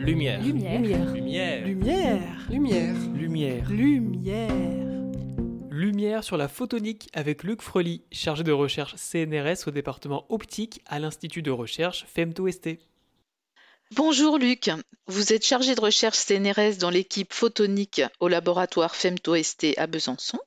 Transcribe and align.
Lumière. 0.00 0.42
Lumière. 0.42 0.80
Lumière. 0.80 1.66
Lumière. 1.66 2.46
Lumière. 2.48 2.94
Lumière. 3.14 3.70
Lumière. 3.70 4.50
Lumière 5.70 6.24
sur 6.24 6.38
la 6.38 6.48
photonique 6.48 7.10
avec 7.12 7.44
Luc 7.44 7.60
Frely, 7.60 8.02
chargé 8.10 8.42
de 8.42 8.50
recherche 8.50 8.94
CNRS 8.96 9.66
au 9.68 9.70
département 9.70 10.24
optique 10.30 10.80
à 10.86 11.00
l'Institut 11.00 11.42
de 11.42 11.50
recherche 11.50 12.06
FEMTO-ST. 12.14 12.78
Bonjour 13.94 14.38
Luc, 14.38 14.70
vous 15.06 15.34
êtes 15.34 15.44
chargé 15.44 15.74
de 15.74 15.80
recherche 15.82 16.16
CNRS 16.16 16.78
dans 16.78 16.90
l'équipe 16.90 17.34
photonique 17.34 18.00
au 18.20 18.28
laboratoire 18.28 18.96
FEMTO-ST 18.96 19.74
à 19.76 19.86
Besançon. 19.86 20.38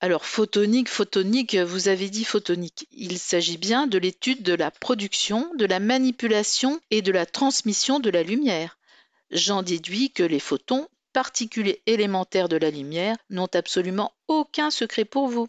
Alors 0.00 0.26
photonique, 0.26 0.88
photonique, 0.88 1.54
vous 1.54 1.86
avez 1.86 2.10
dit 2.10 2.24
photonique. 2.24 2.88
Il 2.90 3.18
s'agit 3.18 3.58
bien 3.58 3.86
de 3.86 3.98
l'étude 3.98 4.42
de 4.42 4.54
la 4.54 4.72
production, 4.72 5.48
de 5.56 5.66
la 5.66 5.78
manipulation 5.78 6.80
et 6.90 7.02
de 7.02 7.12
la 7.12 7.24
transmission 7.24 8.00
de 8.00 8.10
la 8.10 8.24
lumière. 8.24 8.78
J'en 9.30 9.62
déduis 9.62 10.10
que 10.10 10.22
les 10.22 10.40
photons, 10.40 10.88
particules 11.12 11.76
élémentaires 11.86 12.48
de 12.48 12.56
la 12.56 12.70
lumière, 12.70 13.16
n'ont 13.30 13.48
absolument 13.54 14.12
aucun 14.28 14.70
secret 14.70 15.04
pour 15.04 15.28
vous. 15.28 15.48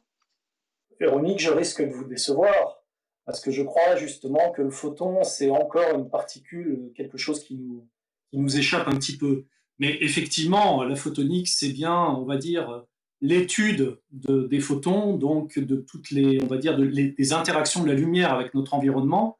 Véronique, 1.00 1.40
je 1.40 1.50
risque 1.50 1.82
de 1.82 1.92
vous 1.92 2.06
décevoir, 2.06 2.84
parce 3.26 3.40
que 3.40 3.52
je 3.52 3.64
crois 3.64 3.96
justement 3.96 4.52
que 4.52 4.62
le 4.62 4.70
photon, 4.70 5.24
c'est 5.24 5.50
encore 5.50 5.96
une 5.96 6.10
particule, 6.10 6.92
quelque 6.96 7.18
chose 7.18 7.44
qui 7.44 7.56
nous, 7.56 7.88
qui 8.30 8.38
nous 8.38 8.58
échappe 8.58 8.88
un 8.88 8.96
petit 8.98 9.18
peu. 9.18 9.46
Mais 9.80 9.98
effectivement, 10.02 10.84
la 10.84 10.96
photonique, 10.96 11.48
c'est 11.48 11.70
bien, 11.70 11.96
on 11.96 12.24
va 12.24 12.38
dire, 12.38 12.86
l'étude 13.20 14.00
de, 14.12 14.48
des 14.48 14.60
photons, 14.60 15.18
donc 15.18 15.58
de 15.58 15.78
toutes 15.78 16.12
les, 16.12 16.40
on 16.44 16.48
va 16.48 16.58
dire, 16.58 16.78
les, 16.78 17.10
des 17.12 17.34
interactions 17.34 17.82
de 17.84 17.88
la 17.88 17.96
lumière 17.96 18.32
avec 18.32 18.54
notre 18.54 18.76
environnement. 18.76 19.40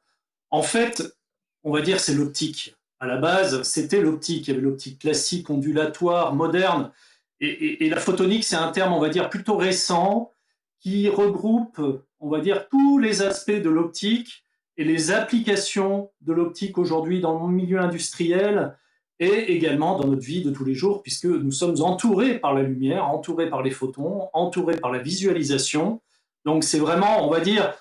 En 0.50 0.64
fait, 0.64 1.04
on 1.64 1.72
va 1.72 1.82
dire, 1.82 2.00
c'est 2.00 2.16
l'optique. 2.16 2.76
À 3.02 3.08
la 3.08 3.18
base, 3.18 3.64
c'était 3.64 4.00
l'optique. 4.00 4.48
Il 4.48 4.52
y 4.52 4.54
avait 4.54 4.62
l'optique 4.62 5.00
classique, 5.00 5.50
ondulatoire, 5.50 6.36
moderne. 6.36 6.92
Et, 7.40 7.90
la 7.90 8.00
photonique, 8.00 8.44
c'est 8.44 8.56
un 8.56 8.72
terme, 8.72 8.94
on 8.94 9.00
va 9.00 9.10
dire, 9.10 9.28
plutôt 9.28 9.58
récent, 9.58 10.32
qui 10.80 11.10
regroupe, 11.10 11.82
on 12.20 12.30
va 12.30 12.40
dire, 12.40 12.70
tous 12.70 13.00
les 13.00 13.24
aspects 13.24 13.50
de 13.50 13.70
l'optique 13.70 14.46
et 14.78 14.84
les 14.84 15.10
applications 15.10 16.12
de 16.22 16.32
l'optique 16.32 16.78
aujourd'hui 16.78 17.20
dans 17.20 17.48
le 17.48 17.52
milieu 17.52 17.80
industriel 17.80 18.78
et 19.20 19.52
également 19.52 19.98
dans 19.98 20.08
notre 20.08 20.22
vie 20.22 20.44
de 20.44 20.52
tous 20.52 20.64
les 20.64 20.76
jours, 20.76 21.02
puisque 21.02 21.26
nous 21.26 21.52
sommes 21.52 21.82
entourés 21.82 22.38
par 22.38 22.54
la 22.54 22.62
lumière, 22.62 23.08
entourés 23.08 23.50
par 23.50 23.64
les 23.64 23.72
photons, 23.72 24.30
entourés 24.34 24.78
par 24.78 24.92
la 24.92 25.00
visualisation. 25.00 26.02
Donc 26.46 26.64
c'est 26.64 26.80
vraiment, 26.80 27.28
on 27.28 27.32
va 27.32 27.40
dire, 27.40 27.74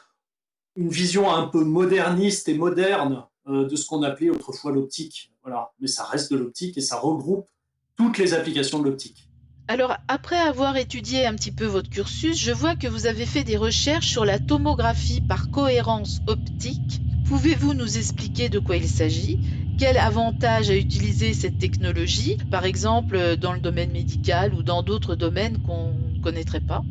une 0.76 0.88
vision 0.88 1.30
un 1.30 1.46
peu 1.46 1.62
moderniste 1.62 2.48
et 2.48 2.54
moderne 2.54 3.26
de 3.46 3.76
ce 3.76 3.86
qu'on 3.86 4.02
appelait 4.02 4.30
autrefois 4.30 4.72
l'optique. 4.72 5.32
Voilà. 5.42 5.72
Mais 5.80 5.86
ça 5.86 6.04
reste 6.04 6.32
de 6.32 6.36
l'optique 6.36 6.76
et 6.78 6.80
ça 6.80 6.98
regroupe 6.98 7.48
toutes 7.96 8.18
les 8.18 8.34
applications 8.34 8.78
de 8.78 8.84
l'optique. 8.84 9.28
Alors, 9.68 9.96
après 10.08 10.36
avoir 10.36 10.76
étudié 10.76 11.26
un 11.26 11.34
petit 11.34 11.52
peu 11.52 11.64
votre 11.64 11.88
cursus, 11.88 12.36
je 12.36 12.50
vois 12.50 12.74
que 12.74 12.88
vous 12.88 13.06
avez 13.06 13.24
fait 13.24 13.44
des 13.44 13.56
recherches 13.56 14.08
sur 14.08 14.24
la 14.24 14.38
tomographie 14.40 15.20
par 15.20 15.50
cohérence 15.50 16.20
optique. 16.26 17.00
Pouvez-vous 17.28 17.74
nous 17.74 17.96
expliquer 17.96 18.48
de 18.48 18.58
quoi 18.58 18.76
il 18.76 18.88
s'agit? 18.88 19.38
Quel 19.78 19.96
avantage 19.96 20.70
a 20.70 20.74
utilisé 20.74 21.32
cette 21.34 21.58
technologie, 21.58 22.36
par 22.50 22.64
exemple 22.64 23.36
dans 23.36 23.52
le 23.52 23.60
domaine 23.60 23.92
médical 23.92 24.52
ou 24.54 24.62
dans 24.62 24.82
d'autres 24.82 25.14
domaines 25.14 25.62
qu'on 25.62 25.92
ne 26.16 26.20
connaîtrait 26.20 26.60
pas? 26.60 26.82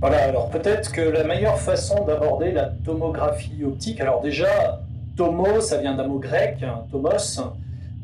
Voilà, 0.00 0.24
alors 0.24 0.50
peut-être 0.50 0.90
que 0.90 1.02
la 1.02 1.22
meilleure 1.22 1.60
façon 1.60 2.04
d'aborder 2.06 2.50
la 2.50 2.64
tomographie 2.64 3.62
optique, 3.62 4.00
alors 4.00 4.22
déjà, 4.22 4.82
tomo, 5.16 5.60
ça 5.60 5.78
vient 5.78 5.94
d'un 5.94 6.06
mot 6.06 6.18
grec, 6.18 6.62
hein, 6.62 6.86
tomos, 6.90 7.40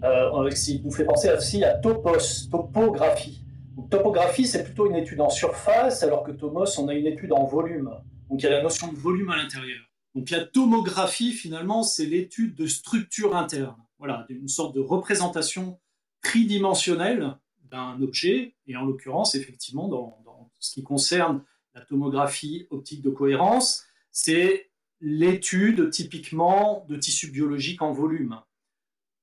euh, 0.04 0.50
qui 0.50 0.80
nous 0.84 0.90
fait 0.90 1.04
penser 1.04 1.30
aussi 1.32 1.64
à 1.64 1.74
topos, 1.74 2.48
topographie. 2.50 3.44
Topographie, 3.90 4.46
c'est 4.46 4.64
plutôt 4.64 4.86
une 4.86 4.96
étude 4.96 5.20
en 5.20 5.30
surface, 5.30 6.02
alors 6.02 6.24
que 6.24 6.32
tomos, 6.32 6.78
on 6.78 6.88
a 6.88 6.94
une 6.94 7.06
étude 7.06 7.32
en 7.32 7.44
volume. 7.44 7.90
Donc 8.28 8.42
il 8.42 8.44
y 8.44 8.46
a 8.46 8.50
la 8.50 8.62
notion 8.62 8.92
de 8.92 8.96
volume 8.96 9.30
à 9.30 9.36
l'intérieur. 9.36 9.80
Donc 10.14 10.30
la 10.30 10.44
tomographie, 10.44 11.32
finalement, 11.32 11.82
c'est 11.82 12.06
l'étude 12.06 12.54
de 12.54 12.66
structure 12.66 13.36
interne. 13.36 13.76
Voilà, 13.98 14.26
une 14.28 14.48
sorte 14.48 14.74
de 14.74 14.80
représentation 14.80 15.78
tridimensionnelle 16.22 17.36
d'un 17.70 18.00
objet, 18.02 18.54
et 18.66 18.76
en 18.76 18.84
l'occurrence, 18.84 19.34
effectivement, 19.34 19.88
dans, 19.88 20.18
dans, 20.24 20.50
ce 20.58 20.72
qui 20.74 20.82
concerne 20.82 21.44
la 21.74 21.82
tomographie 21.82 22.66
optique 22.70 23.02
de 23.02 23.10
cohérence, 23.10 23.84
c'est 24.10 24.67
l'étude 25.00 25.90
typiquement 25.90 26.84
de 26.88 26.96
tissus 26.96 27.30
biologiques 27.30 27.82
en 27.82 27.92
volume. 27.92 28.40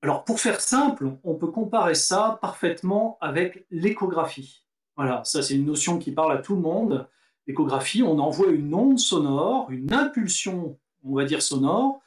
Alors, 0.01 0.23
pour 0.23 0.39
faire 0.39 0.61
simple, 0.61 1.17
on 1.23 1.35
peut 1.35 1.47
comparer 1.47 1.95
ça 1.95 2.37
parfaitement 2.41 3.17
avec 3.21 3.65
l'échographie. 3.71 4.63
Voilà, 4.95 5.23
ça 5.25 5.41
c'est 5.41 5.55
une 5.55 5.65
notion 5.65 5.97
qui 5.97 6.11
parle 6.11 6.31
à 6.31 6.37
tout 6.37 6.55
le 6.55 6.61
monde. 6.61 7.07
L'échographie, 7.47 8.03
on 8.03 8.19
envoie 8.19 8.51
une 8.51 8.73
onde 8.73 8.99
sonore, 8.99 9.69
une 9.71 9.93
impulsion, 9.93 10.77
on 11.03 11.15
va 11.15 11.25
dire 11.25 11.41
sonore, 11.41 12.01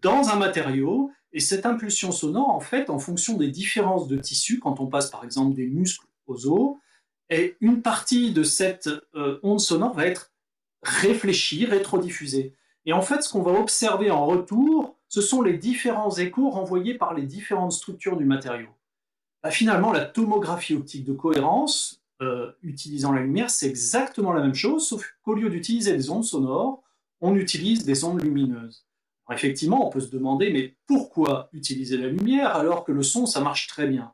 dans 0.00 0.30
un 0.30 0.36
matériau, 0.36 1.10
et 1.32 1.40
cette 1.40 1.64
impulsion 1.64 2.12
sonore, 2.12 2.50
en 2.50 2.60
fait, 2.60 2.90
en 2.90 2.98
fonction 2.98 3.36
des 3.36 3.48
différences 3.48 4.08
de 4.08 4.16
tissus, 4.16 4.58
quand 4.58 4.80
on 4.80 4.86
passe 4.86 5.10
par 5.10 5.24
exemple 5.24 5.54
des 5.54 5.66
muscles 5.66 6.06
aux 6.26 6.46
os, 6.46 6.76
et 7.30 7.56
une 7.60 7.80
partie 7.80 8.32
de 8.32 8.42
cette 8.42 8.88
euh, 9.14 9.38
onde 9.42 9.60
sonore 9.60 9.94
va 9.94 10.06
être 10.06 10.32
réfléchie, 10.82 11.64
rétrodiffusée. 11.64 12.54
Et 12.84 12.92
en 12.92 13.02
fait, 13.02 13.22
ce 13.22 13.30
qu'on 13.30 13.42
va 13.42 13.52
observer 13.52 14.10
en 14.10 14.26
retour, 14.26 14.96
ce 15.08 15.20
sont 15.20 15.42
les 15.42 15.58
différents 15.58 16.16
échos 16.16 16.50
renvoyés 16.50 16.94
par 16.94 17.14
les 17.14 17.26
différentes 17.26 17.72
structures 17.72 18.16
du 18.16 18.24
matériau. 18.24 18.68
Bah, 19.42 19.50
finalement, 19.50 19.92
la 19.92 20.04
tomographie 20.04 20.74
optique 20.74 21.04
de 21.04 21.12
cohérence, 21.12 22.02
euh, 22.22 22.52
utilisant 22.62 23.12
la 23.12 23.22
lumière, 23.22 23.50
c'est 23.50 23.68
exactement 23.68 24.32
la 24.32 24.42
même 24.42 24.54
chose, 24.54 24.86
sauf 24.86 25.04
qu'au 25.22 25.34
lieu 25.34 25.50
d'utiliser 25.50 25.96
des 25.96 26.10
ondes 26.10 26.24
sonores, 26.24 26.82
on 27.20 27.34
utilise 27.36 27.84
des 27.84 28.04
ondes 28.04 28.22
lumineuses. 28.22 28.86
Effectivement, 29.30 29.86
on 29.86 29.90
peut 29.90 30.00
se 30.00 30.10
demander, 30.10 30.52
mais 30.52 30.76
pourquoi 30.86 31.48
utiliser 31.52 31.96
la 31.96 32.08
lumière 32.08 32.54
alors 32.56 32.84
que 32.84 32.92
le 32.92 33.02
son, 33.02 33.26
ça 33.26 33.40
marche 33.40 33.66
très 33.66 33.86
bien? 33.86 34.12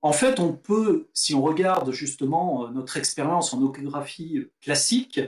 En 0.00 0.12
fait, 0.12 0.38
on 0.38 0.52
peut, 0.52 1.08
si 1.12 1.34
on 1.34 1.42
regarde 1.42 1.90
justement 1.90 2.66
euh, 2.66 2.70
notre 2.70 2.96
expérience 2.96 3.52
en 3.52 3.72
échographie 3.72 4.46
classique, 4.60 5.20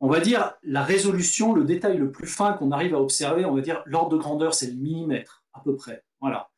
on 0.00 0.08
va 0.08 0.20
dire 0.20 0.54
la 0.62 0.82
résolution, 0.82 1.54
le 1.54 1.64
détail 1.64 1.96
le 1.96 2.10
plus 2.10 2.26
fin 2.26 2.52
qu'on 2.52 2.72
arrive 2.72 2.94
à 2.94 3.00
observer, 3.00 3.44
on 3.44 3.54
va 3.54 3.60
dire 3.60 3.82
l'ordre 3.86 4.10
de 4.10 4.16
grandeur, 4.16 4.54
c'est 4.54 4.66
le 4.66 4.74
millimètre 4.74 5.44
à 5.52 5.60
peu 5.60 5.76
près. 5.76 6.04
Voilà. 6.20 6.50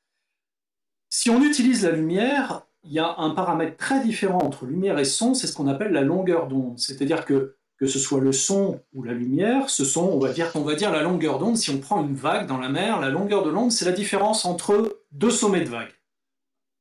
Si 1.10 1.30
on 1.30 1.42
utilise 1.42 1.84
la 1.84 1.92
lumière, 1.92 2.66
il 2.84 2.92
y 2.92 2.98
a 2.98 3.16
un 3.19 3.30
paramètre 3.30 3.76
très 3.76 4.02
différent 4.02 4.41
entre 4.41 4.66
lumière 4.66 4.98
et 4.98 5.04
son, 5.04 5.34
c'est 5.34 5.47
ce 5.47 5.54
qu'on 5.54 5.69
appelle 5.69 5.92
la 5.92 6.02
longueur 6.02 6.47
d'onde. 6.47 6.78
C'est-à-dire 6.78 7.24
que 7.24 7.56
que 7.78 7.86
ce 7.86 7.98
soit 7.98 8.20
le 8.20 8.32
son 8.32 8.80
ou 8.94 9.02
la 9.02 9.12
lumière, 9.12 9.68
ce 9.68 9.84
sont, 9.84 10.04
on 10.04 10.18
va 10.18 10.32
dire, 10.32 10.50
on 10.54 10.62
va 10.62 10.74
dire 10.74 10.91
la 10.91 11.03
longueur 11.03 11.38
d'onde. 11.38 11.56
Si 11.56 11.70
on 11.70 11.78
prend 11.78 12.03
une 12.03 12.14
vague 12.14 12.47
dans 12.47 12.58
la 12.58 12.68
mer, 12.68 13.00
la 13.00 13.10
longueur 13.10 13.42
de 13.42 13.50
l'onde, 13.50 13.70
c'est 13.70 13.84
la 13.84 13.92
différence 13.92 14.44
entre 14.44 15.03
deux 15.12 15.30
sommets 15.30 15.60
de 15.60 15.68
vague. 15.68 15.92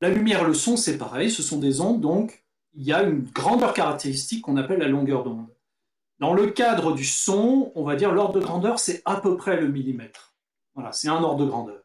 La 0.01 0.09
lumière 0.09 0.47
le 0.47 0.53
son, 0.53 0.77
c'est 0.77 0.97
pareil, 0.97 1.29
ce 1.29 1.43
sont 1.43 1.59
des 1.59 1.81
ondes, 1.81 1.99
donc 1.99 2.45
il 2.73 2.83
y 2.83 2.93
a 2.93 3.03
une 3.03 3.23
grandeur 3.23 3.73
caractéristique 3.73 4.43
qu'on 4.43 4.57
appelle 4.57 4.79
la 4.79 4.87
longueur 4.87 5.23
d'onde. 5.23 5.47
Dans 6.19 6.33
le 6.33 6.47
cadre 6.47 6.93
du 6.93 7.03
son, 7.03 7.71
on 7.75 7.83
va 7.83 7.95
dire 7.95 8.13
l'ordre 8.13 8.39
de 8.39 8.45
grandeur, 8.45 8.79
c'est 8.79 9.01
à 9.05 9.19
peu 9.19 9.35
près 9.35 9.59
le 9.59 9.67
millimètre. 9.67 10.33
Voilà, 10.73 10.91
c'est 10.91 11.09
un 11.09 11.23
ordre 11.23 11.43
de 11.43 11.49
grandeur. 11.49 11.81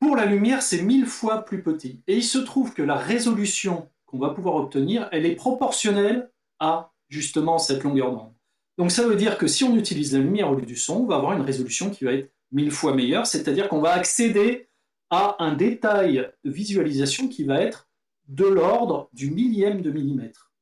Pour 0.00 0.16
la 0.16 0.26
lumière, 0.26 0.62
c'est 0.62 0.82
mille 0.82 1.06
fois 1.06 1.44
plus 1.44 1.62
petit. 1.62 2.02
Et 2.06 2.16
il 2.16 2.24
se 2.24 2.38
trouve 2.38 2.72
que 2.72 2.82
la 2.82 2.94
résolution 2.94 3.88
qu'on 4.06 4.18
va 4.18 4.30
pouvoir 4.30 4.54
obtenir, 4.54 5.08
elle 5.10 5.26
est 5.26 5.34
proportionnelle 5.34 6.30
à 6.60 6.92
justement 7.08 7.58
cette 7.58 7.82
longueur 7.82 8.12
d'onde. 8.12 8.32
Donc 8.78 8.92
ça 8.92 9.06
veut 9.06 9.16
dire 9.16 9.38
que 9.38 9.48
si 9.48 9.64
on 9.64 9.76
utilise 9.76 10.12
la 10.12 10.20
lumière 10.20 10.50
au 10.50 10.54
lieu 10.54 10.66
du 10.66 10.76
son, 10.76 10.98
on 10.98 11.06
va 11.06 11.16
avoir 11.16 11.32
une 11.32 11.42
résolution 11.42 11.90
qui 11.90 12.04
va 12.04 12.12
être 12.12 12.32
mille 12.52 12.70
fois 12.70 12.94
meilleure, 12.94 13.26
c'est-à-dire 13.26 13.68
qu'on 13.68 13.80
va 13.80 13.92
accéder 13.92 14.68
à 15.10 15.36
un 15.42 15.54
détail 15.54 16.30
de 16.44 16.50
visualisation 16.50 17.28
qui 17.28 17.44
va 17.44 17.60
être 17.60 17.88
de 18.28 18.44
l'ordre 18.44 19.08
du 19.12 19.30
millième 19.30 19.82
de 19.82 19.90
millimètre. 19.90 20.52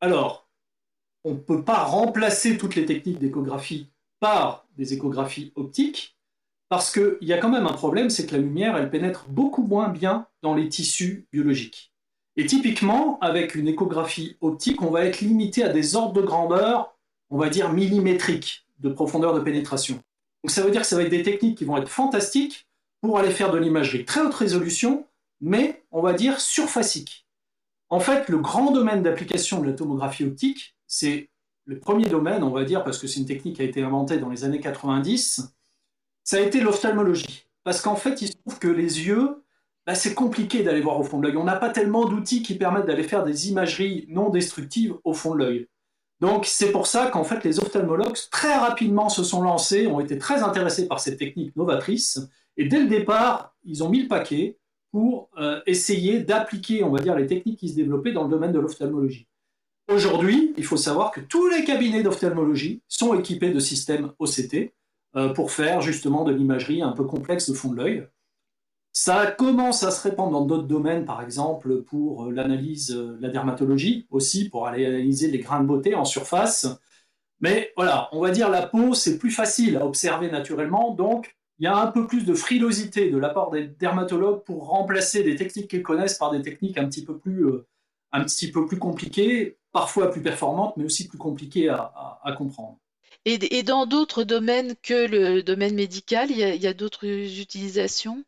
Alors, 0.00 0.43
on 1.24 1.32
ne 1.32 1.38
peut 1.38 1.64
pas 1.64 1.82
remplacer 1.82 2.56
toutes 2.58 2.74
les 2.74 2.84
techniques 2.84 3.18
d'échographie 3.18 3.88
par 4.20 4.66
des 4.76 4.94
échographies 4.94 5.52
optiques, 5.56 6.16
parce 6.68 6.92
qu'il 6.92 7.16
y 7.20 7.32
a 7.32 7.38
quand 7.38 7.50
même 7.50 7.66
un 7.66 7.72
problème, 7.72 8.10
c'est 8.10 8.26
que 8.26 8.32
la 8.32 8.42
lumière, 8.42 8.76
elle 8.76 8.90
pénètre 8.90 9.26
beaucoup 9.28 9.62
moins 9.62 9.88
bien 9.88 10.26
dans 10.42 10.54
les 10.54 10.68
tissus 10.68 11.26
biologiques. 11.32 11.92
Et 12.36 12.46
typiquement, 12.46 13.18
avec 13.20 13.54
une 13.54 13.68
échographie 13.68 14.36
optique, 14.40 14.82
on 14.82 14.90
va 14.90 15.04
être 15.04 15.20
limité 15.20 15.62
à 15.62 15.68
des 15.68 15.94
ordres 15.94 16.14
de 16.14 16.26
grandeur, 16.26 16.96
on 17.30 17.38
va 17.38 17.48
dire 17.48 17.72
millimétriques, 17.72 18.66
de 18.80 18.88
profondeur 18.88 19.34
de 19.34 19.40
pénétration. 19.40 20.00
Donc 20.42 20.50
ça 20.50 20.62
veut 20.62 20.70
dire 20.70 20.80
que 20.80 20.86
ça 20.86 20.96
va 20.96 21.02
être 21.02 21.10
des 21.10 21.22
techniques 21.22 21.58
qui 21.58 21.64
vont 21.64 21.76
être 21.76 21.88
fantastiques 21.88 22.66
pour 23.00 23.18
aller 23.18 23.30
faire 23.30 23.52
de 23.52 23.58
l'imagerie 23.58 24.04
très 24.04 24.20
haute 24.20 24.34
résolution, 24.34 25.06
mais 25.40 25.84
on 25.90 26.02
va 26.02 26.12
dire 26.12 26.40
surfacique. 26.40 27.26
En 27.88 28.00
fait, 28.00 28.28
le 28.28 28.38
grand 28.38 28.72
domaine 28.72 29.02
d'application 29.02 29.60
de 29.60 29.66
la 29.66 29.74
tomographie 29.74 30.24
optique, 30.24 30.73
c'est 30.94 31.30
le 31.64 31.78
premier 31.80 32.06
domaine, 32.06 32.42
on 32.44 32.50
va 32.50 32.64
dire, 32.64 32.84
parce 32.84 32.98
que 32.98 33.06
c'est 33.06 33.18
une 33.18 33.26
technique 33.26 33.56
qui 33.56 33.62
a 33.62 33.64
été 33.64 33.82
inventée 33.82 34.18
dans 34.18 34.30
les 34.30 34.44
années 34.44 34.60
90, 34.60 35.54
ça 36.22 36.36
a 36.36 36.40
été 36.40 36.60
l'ophtalmologie. 36.60 37.46
Parce 37.64 37.80
qu'en 37.80 37.96
fait, 37.96 38.22
il 38.22 38.28
se 38.28 38.34
trouve 38.36 38.58
que 38.58 38.68
les 38.68 39.06
yeux, 39.06 39.42
bah, 39.86 39.94
c'est 39.94 40.14
compliqué 40.14 40.62
d'aller 40.62 40.80
voir 40.80 41.00
au 41.00 41.02
fond 41.02 41.18
de 41.18 41.26
l'œil. 41.26 41.36
On 41.36 41.44
n'a 41.44 41.56
pas 41.56 41.70
tellement 41.70 42.04
d'outils 42.04 42.42
qui 42.42 42.54
permettent 42.54 42.86
d'aller 42.86 43.02
faire 43.02 43.24
des 43.24 43.48
imageries 43.48 44.06
non 44.08 44.30
destructives 44.30 44.94
au 45.02 45.14
fond 45.14 45.34
de 45.34 45.40
l'œil. 45.40 45.68
Donc 46.20 46.46
c'est 46.46 46.70
pour 46.70 46.86
ça 46.86 47.08
qu'en 47.08 47.24
fait 47.24 47.42
les 47.44 47.58
ophtalmologues 47.58 48.16
très 48.30 48.56
rapidement 48.56 49.08
se 49.08 49.24
sont 49.24 49.42
lancés, 49.42 49.88
ont 49.88 49.98
été 49.98 50.16
très 50.16 50.42
intéressés 50.42 50.86
par 50.86 51.00
cette 51.00 51.18
technique 51.18 51.56
novatrice, 51.56 52.20
et 52.56 52.66
dès 52.66 52.78
le 52.78 52.86
départ, 52.86 53.54
ils 53.64 53.82
ont 53.82 53.88
mis 53.88 54.02
le 54.02 54.08
paquet 54.08 54.58
pour 54.92 55.28
euh, 55.38 55.60
essayer 55.66 56.20
d'appliquer, 56.20 56.84
on 56.84 56.90
va 56.90 57.00
dire, 57.00 57.16
les 57.16 57.26
techniques 57.26 57.58
qui 57.58 57.68
se 57.68 57.74
développaient 57.74 58.12
dans 58.12 58.22
le 58.22 58.30
domaine 58.30 58.52
de 58.52 58.60
l'ophtalmologie. 58.60 59.26
Aujourd'hui, 59.88 60.54
il 60.56 60.64
faut 60.64 60.78
savoir 60.78 61.10
que 61.10 61.20
tous 61.20 61.46
les 61.48 61.64
cabinets 61.64 62.02
d'ophtalmologie 62.02 62.82
sont 62.88 63.18
équipés 63.18 63.50
de 63.50 63.60
systèmes 63.60 64.12
OCT 64.18 64.72
euh, 65.14 65.28
pour 65.34 65.50
faire 65.50 65.82
justement 65.82 66.24
de 66.24 66.32
l'imagerie 66.32 66.80
un 66.80 66.92
peu 66.92 67.04
complexe 67.04 67.50
de 67.50 67.54
fond 67.54 67.70
de 67.70 67.76
l'œil. 67.76 68.08
Ça 68.92 69.30
commence 69.30 69.82
à 69.82 69.90
se 69.90 70.08
répandre 70.08 70.32
dans 70.32 70.46
d'autres 70.46 70.66
domaines, 70.66 71.04
par 71.04 71.20
exemple 71.20 71.82
pour 71.82 72.24
euh, 72.24 72.32
l'analyse 72.32 72.88
de 72.88 72.98
euh, 72.98 73.16
la 73.20 73.28
dermatologie, 73.28 74.06
aussi 74.10 74.48
pour 74.48 74.66
aller 74.66 74.86
analyser 74.86 75.30
les 75.30 75.38
grains 75.38 75.60
de 75.60 75.66
beauté 75.66 75.94
en 75.94 76.06
surface. 76.06 76.66
Mais 77.40 77.72
voilà, 77.76 78.08
on 78.12 78.20
va 78.20 78.30
dire 78.30 78.48
la 78.48 78.66
peau, 78.66 78.94
c'est 78.94 79.18
plus 79.18 79.30
facile 79.30 79.76
à 79.76 79.84
observer 79.84 80.30
naturellement, 80.30 80.94
donc 80.94 81.36
il 81.58 81.64
y 81.64 81.66
a 81.66 81.76
un 81.76 81.88
peu 81.88 82.06
plus 82.06 82.24
de 82.24 82.34
frilosité 82.34 83.10
de 83.10 83.18
la 83.18 83.28
part 83.28 83.50
des 83.50 83.66
dermatologues 83.66 84.44
pour 84.44 84.68
remplacer 84.68 85.22
des 85.22 85.36
techniques 85.36 85.68
qu'ils 85.68 85.82
connaissent 85.82 86.16
par 86.18 86.30
des 86.30 86.40
techniques 86.40 86.78
un 86.78 86.86
petit 86.88 87.04
peu 87.04 87.18
plus, 87.18 87.46
un 88.12 88.24
petit 88.24 88.50
peu 88.50 88.66
plus 88.66 88.78
compliquées, 88.78 89.58
parfois 89.74 90.10
plus 90.10 90.22
performantes, 90.22 90.74
mais 90.76 90.84
aussi 90.84 91.08
plus 91.08 91.18
compliquées 91.18 91.68
à, 91.68 92.34
comprendre. 92.38 92.78
Et, 93.26 93.62
dans 93.64 93.86
d'autres 93.86 94.22
domaines 94.22 94.74
que 94.82 95.06
le 95.06 95.42
domaine 95.42 95.74
médical, 95.74 96.30
il 96.30 96.38
y 96.38 96.66
a 96.66 96.74
d'autres 96.74 97.06
utilisations? 97.06 98.22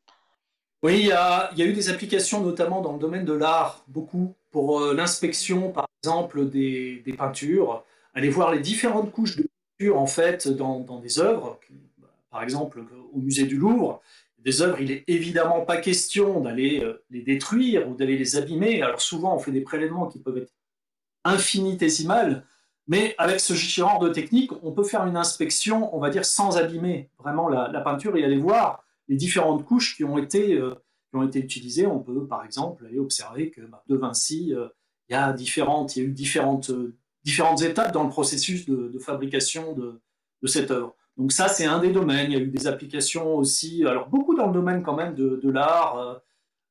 Oui, 0.83 0.99
il 0.99 1.07
y, 1.07 1.13
a, 1.13 1.51
eu 1.57 1.73
des 1.73 1.89
applications 1.89 2.43
notamment 2.43 2.83
dans 2.83 2.93
le 2.93 2.99
domaine 2.99 3.25
de 3.25 3.33
l'art, 3.33 3.85
beaucoup, 3.87 4.35
pour 4.51 4.81
euh, 4.81 4.95
l'inspection 4.95 5.71
par 5.71 5.87
exemple 6.03 6.51
des, 6.51 7.03
peintures, 7.17 7.85
aller 8.15 8.29
voir 8.29 8.53
les 8.53 8.61
différentes 8.61 9.13
couches 9.13 9.37
de 9.37 9.47
peinture 9.79 9.99
en 9.99 10.07
fait 10.07 10.49
dans, 10.49 11.01
des 11.01 11.19
œuvres, 11.21 11.61
par 12.31 12.43
exemple 12.43 12.83
au 13.13 13.19
musée 13.19 13.47
du 13.47 13.57
Louvre. 13.57 14.03
Des 14.39 14.63
œuvres, 14.63 14.81
il 14.81 14.91
est 14.91 15.05
évidemment 15.09 15.63
pas 15.63 15.77
question 15.77 16.41
d'aller 16.41 16.81
euh, 16.81 17.05
les 17.11 17.23
détruire 17.23 17.89
ou 17.89 17.95
d'aller 17.95 18.17
les 18.17 18.37
abîmer. 18.37 18.83
Alors 18.83 19.01
souvent, 19.01 19.35
on 19.35 19.39
fait 19.39 19.51
des 19.51 19.61
prélèvements 19.61 20.07
qui 20.07 20.21
peuvent 20.21 20.39
être 20.39 20.53
infinitésimales, 21.27 22.45
mais 22.89 23.15
avec 23.19 23.41
ce 23.41 23.55
genre 23.55 23.99
de 23.99 24.09
technique, 24.09 24.53
on 24.63 24.73
peut 24.73 24.85
faire 24.85 25.05
une 25.07 25.17
inspection, 25.17 25.95
on 25.95 25.99
va 25.99 26.11
dire, 26.11 26.25
sans 26.25 26.57
abîmer 26.57 27.11
vraiment 27.19 27.49
la, 27.49 27.81
peinture 27.81 28.17
et 28.17 28.25
aller 28.25 28.39
voir 28.39 28.85
les 29.09 29.17
différentes 29.17 29.65
couches 29.65 29.97
qui 29.97 30.05
ont 30.05 30.19
été, 30.19 30.55
euh, 30.55 30.75
qui 31.11 31.17
ont 31.17 31.25
été 31.25 31.41
utilisées. 31.41 31.87
On 31.87 31.99
peut, 31.99 32.27
par 32.27 32.45
exemple, 32.45 32.87
aller 32.87 32.99
observer 32.99 33.51
que 33.51 33.61
bah, 33.63 33.83
de 33.89 33.97
Vinci, 33.97 34.55
euh, 34.55 34.69
il 35.09 35.15
y 35.15 35.17
a 35.17 35.33
différentes, 35.33 35.97
eu 35.97 36.09
différentes, 36.09 36.71
euh, 36.71 36.97
différentes 37.25 37.63
étapes 37.63 37.93
dans 37.93 38.05
le 38.05 38.11
processus 38.11 38.67
de, 38.67 38.99
fabrication 39.01 39.73
de, 39.75 40.01
cette 40.45 40.71
œuvre. 40.71 40.95
Donc 41.17 41.33
ça, 41.33 41.49
c'est 41.49 41.65
un 41.65 41.81
des 41.81 41.91
domaines. 41.91 42.31
Il 42.31 42.39
y 42.39 42.41
a 42.41 42.45
eu 42.45 42.47
des 42.47 42.69
applications 42.69 43.35
aussi, 43.35 43.85
alors 43.85 44.09
beaucoup 44.09 44.37
dans 44.37 44.47
le 44.47 44.53
domaine 44.53 44.85
quand 44.85 44.95
même 44.95 45.15
de 45.17 45.51
l'art, 45.51 46.21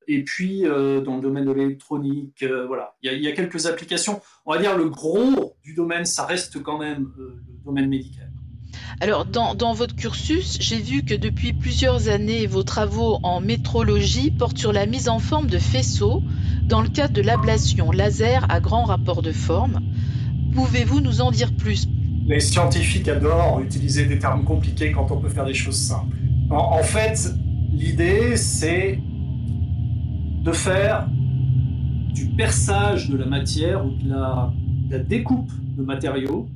et 0.07 0.23
puis 0.23 0.63
dans 0.63 1.15
le 1.15 1.21
domaine 1.21 1.45
de 1.45 1.51
l'électronique. 1.51 2.45
voilà, 2.67 2.95
il 3.01 3.11
y, 3.11 3.13
a, 3.13 3.17
il 3.17 3.23
y, 3.23 3.27
a, 3.27 3.31
quelques 3.31 3.65
applications. 3.65 4.21
On 4.45 4.53
va 4.53 4.59
dire 4.59 4.77
le 4.77 4.89
gros 4.89 5.55
du 5.63 5.73
domaine, 5.73 6.05
ça 6.05 6.25
reste 6.25 6.61
quand 6.61 6.77
même 6.77 7.11
le 7.17 7.41
domaine 7.63 7.87
médical. 7.87 8.29
Alors, 9.01 9.25
dans, 9.25 9.73
votre 9.73 9.95
cursus, 9.95 10.57
j'ai 10.59 10.79
vu 10.79 11.03
que 11.03 11.13
depuis 11.13 11.53
plusieurs 11.53 12.07
années, 12.07 12.47
vos 12.47 12.63
travaux 12.63 13.19
en 13.23 13.41
métrologie 13.41 14.31
portent 14.31 14.57
sur 14.57 14.71
la 14.71 14.85
mise 14.85 15.09
en 15.09 15.19
forme 15.19 15.47
de 15.47 15.57
faisceaux 15.57 16.21
dans 16.63 16.81
le 16.81 16.89
cadre 16.89 17.13
de 17.13 17.21
l'ablation 17.21 17.91
laser 17.91 18.45
à 18.49 18.59
grand 18.59 18.85
rapport 18.85 19.21
de 19.21 19.31
forme. 19.31 19.81
Pouvez-vous 20.53 21.01
nous 21.01 21.21
en 21.21 21.31
dire 21.31 21.53
plus? 21.55 21.87
Les 22.25 22.39
scientifiques 22.39 23.07
adorent 23.07 23.59
utiliser 23.61 24.05
des 24.05 24.17
termes 24.17 24.45
compliqués 24.45 24.91
quand 24.91 25.11
on 25.11 25.17
peut 25.17 25.29
faire 25.29 25.45
des 25.45 25.53
choses 25.53 25.77
simples. 25.77 26.15
En, 26.49 26.81
fait, 26.81 27.33
l'idée, 27.71 28.37
c'est 28.37 28.99
de 30.45 30.51
faire 30.51 31.07
du 32.13 32.27
perçage 32.37 33.09
de 33.09 33.17
la 33.17 33.25
matière 33.25 33.83
ou 33.83 33.89
de 33.89 34.09
la, 34.09 34.53
découpe 34.99 35.51
de 35.75 35.83
matériaux. 35.83 36.47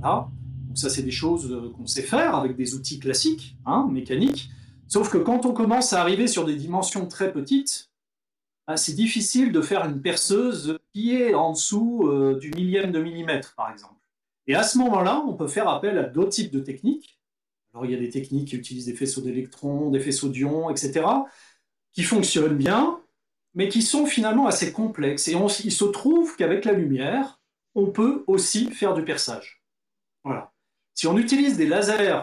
Voilà 0.00 0.28
donc 0.68 0.78
ça, 0.78 0.88
c'est 0.88 1.02
des 1.02 1.10
choses 1.10 1.50
euh, 1.50 1.72
qu'on 1.76 1.86
sait 1.88 2.02
faire 2.02 2.36
avec 2.36 2.54
des 2.54 2.76
outils 2.76 3.00
classiques, 3.00 3.56
hein, 3.66 3.88
mécaniques. 3.90 4.50
Sauf 4.86 5.10
que 5.10 5.18
quand 5.18 5.44
on 5.44 5.52
commence 5.52 5.92
à 5.92 6.00
arriver 6.00 6.28
sur 6.28 6.44
des 6.44 6.54
dimensions 6.54 7.08
très 7.08 7.32
petites, 7.32 7.90
bah, 8.68 8.76
c'est 8.76 8.92
difficile 8.92 9.50
de 9.50 9.62
faire 9.62 9.84
une 9.84 10.00
perceuse 10.00 10.78
qui 10.92 11.16
est 11.16 11.34
en 11.34 11.54
dessous 11.54 12.06
euh, 12.06 12.38
du 12.38 12.52
millième 12.52 12.92
de 12.92 13.02
millimètre, 13.02 13.54
par 13.56 13.72
exemple. 13.72 14.00
Et 14.46 14.54
à 14.54 14.62
ce 14.62 14.78
moment-là, 14.78 15.24
on 15.26 15.34
peut 15.34 15.48
faire 15.48 15.68
appel 15.68 15.98
à 15.98 16.04
d'autres 16.04 16.30
types 16.30 16.52
de 16.52 16.60
techniques. 16.60 17.18
Alors 17.74 17.84
il 17.84 17.90
y 17.90 17.96
a 17.96 17.98
des 17.98 18.10
techniques 18.10 18.50
qui 18.50 18.56
utilisent 18.56 18.86
des 18.86 18.94
faisceaux 18.94 19.22
d'électrons, 19.22 19.90
des 19.90 19.98
faisceaux 19.98 20.28
d'ions, 20.28 20.70
etc., 20.70 21.04
qui 21.92 22.04
fonctionnent 22.04 22.56
bien, 22.56 22.99
mais 23.54 23.68
qui 23.68 23.82
sont 23.82 24.06
finalement 24.06 24.46
assez 24.46 24.72
complexes. 24.72 25.28
Et 25.28 25.36
il 25.64 25.72
se 25.72 25.84
trouve 25.84 26.36
qu'avec 26.36 26.64
la 26.64 26.72
lumière, 26.72 27.40
on 27.74 27.86
peut 27.86 28.24
aussi 28.26 28.70
faire 28.70 28.94
du 28.94 29.04
perçage. 29.04 29.62
Voilà. 30.24 30.52
Si 30.94 31.06
on 31.06 31.16
utilise 31.16 31.56
des 31.56 31.66
lasers 31.66 32.20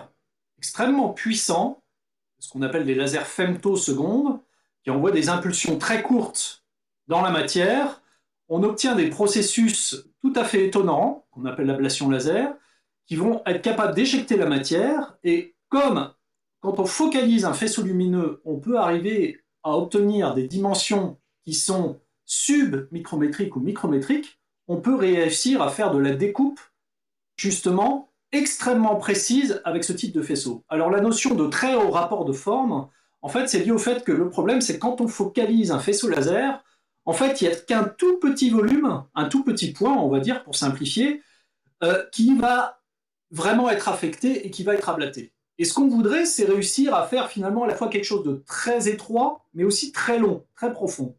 extrêmement 0.58 1.10
puissants, 1.10 1.84
ce 2.40 2.50
qu'on 2.50 2.62
appelle 2.62 2.86
des 2.86 2.96
lasers 2.96 3.26
femtosecondes, 3.26 4.40
qui 4.84 4.92
envoient 4.92 5.12
des 5.12 5.30
impulsions 5.30 5.78
très 5.78 6.02
courtes 6.02 6.64
dans 7.08 7.22
la 7.22 7.32
matière, 7.32 8.02
on 8.50 8.64
obtient 8.64 8.96
des 8.96 9.10
processus 9.10 10.08
tout 10.22 10.34
à 10.36 10.44
fait 10.44 10.68
étonnants, 10.68 11.26
qu'on 11.32 11.46
appelle 11.46 11.68
l'ablation 11.68 12.10
laser, 12.10 12.54
qui 13.06 13.16
vont 13.16 13.42
être 13.46 13.62
capables 13.62 13.96
d'éjecter 13.96 14.38
la 14.38 14.46
matière. 14.46 15.18
Et 15.24 15.56
comme 15.70 16.14
quand 16.62 16.80
on 16.80 16.86
focalise 16.86 17.46
un 17.46 17.54
faisceau 17.54 17.82
lumineux, 17.82 18.42
on 18.46 18.60
peut 18.60 18.78
arriver 18.78 19.42
à 19.64 19.78
obtenir 19.78 20.34
des 20.34 20.48
dimensions 20.48 21.18
qui 21.44 21.54
sont 21.54 22.00
submicrométriques 22.26 23.56
ou 23.56 23.60
micrométriques, 23.60 24.40
on 24.68 24.78
peut 24.78 24.96
réussir 24.96 25.62
à 25.62 25.70
faire 25.70 25.92
de 25.92 26.00
la 26.00 26.14
découpe 26.14 26.60
justement 27.38 28.10
extrêmement 28.32 28.96
précise 28.96 29.62
avec 29.64 29.84
ce 29.84 29.94
type 29.94 30.14
de 30.14 30.22
faisceau. 30.22 30.66
Alors 30.68 30.90
la 30.90 31.02
notion 31.02 31.36
de 31.36 31.48
très 31.48 31.76
haut 31.76 31.92
rapport 31.92 32.26
de 32.26 32.34
forme, 32.34 32.88
en 33.22 33.30
fait, 33.30 33.48
c'est 33.48 33.60
lié 33.60 33.72
au 33.72 33.78
fait 33.78 34.04
que 34.04 34.12
le 34.12 34.30
problème, 34.30 34.62
c'est 34.62 34.80
quand 34.80 35.02
on 35.02 35.08
focalise 35.08 35.72
un 35.72 35.80
faisceau 35.80 36.10
laser, 36.10 36.64
en 37.06 37.14
fait, 37.14 37.42
il 37.42 37.48
n'y 37.48 37.54
a 37.54 37.58
qu'un 37.58 37.86
tout 37.86 38.20
petit 38.20 38.50
volume, 38.50 39.04
un 39.16 39.30
tout 39.30 39.44
petit 39.44 39.72
point, 39.72 39.94
on 39.94 40.10
va 40.10 40.20
dire, 40.20 40.44
pour 40.44 40.56
simplifier, 40.56 41.24
euh, 41.84 42.04
qui 42.12 42.36
va 42.36 42.82
vraiment 43.32 43.70
être 43.70 43.88
affecté 43.88 44.46
et 44.46 44.52
qui 44.52 44.64
va 44.64 44.74
être 44.74 44.90
ablaté. 44.90 45.34
Et 45.60 45.66
ce 45.66 45.74
qu'on 45.74 45.88
voudrait, 45.88 46.26
c'est 46.26 46.46
réussir 46.46 46.94
à 46.94 47.08
faire 47.08 47.30
finalement 47.30 47.64
à 47.64 47.68
la 47.68 47.76
fois 47.76 47.90
quelque 47.90 48.04
chose 48.04 48.24
de 48.24 48.44
très 48.46 48.88
étroit, 48.88 49.46
mais 49.54 49.64
aussi 49.64 49.92
très 49.92 50.20
long, 50.20 50.46
très 50.56 50.72
profond. 50.72 51.16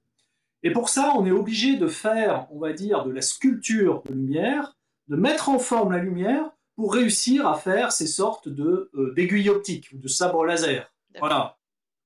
Et 0.63 0.73
pour 0.73 0.89
ça, 0.89 1.15
on 1.17 1.27
est 1.27 1.31
obligé 1.31 1.77
de 1.77 1.87
faire, 1.87 2.47
on 2.53 2.59
va 2.59 2.73
dire, 2.73 3.05
de 3.05 3.11
la 3.11 3.21
sculpture 3.21 4.03
de 4.09 4.15
lumière, 4.15 4.77
de 5.09 5.17
mettre 5.17 5.49
en 5.49 5.59
forme 5.59 5.93
la 5.93 5.99
lumière 5.99 6.51
pour 6.77 6.95
réussir 6.95 7.47
à 7.47 7.55
faire 7.55 7.91
ces 7.91 8.07
sortes 8.07 8.49
de 8.49 8.91
euh, 8.95 9.13
d'aiguilles 9.15 9.51
optiques 9.51 9.91
ou 9.93 9.99
de 9.99 10.09
sabres 10.09 10.45
laser. 10.45 10.93
Voilà. 11.19 11.57